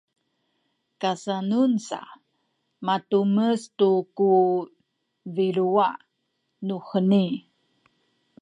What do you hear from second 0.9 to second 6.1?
kasenun sa matumes tu ku biluwa